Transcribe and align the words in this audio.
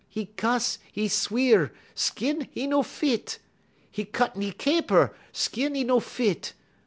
'E 0.15 0.25
cuss, 0.25 0.79
'e 0.95 1.07
sweer; 1.07 1.71
skin 1.93 2.47
'e 2.57 2.65
no 2.65 2.81
fit. 2.81 3.37
'E 3.95 4.03
cut 4.05 4.35
'e 4.35 4.51
caper; 4.51 5.15
skin 5.31 5.75
'e 5.75 5.83
no 5.83 5.99
fit. 5.99 6.53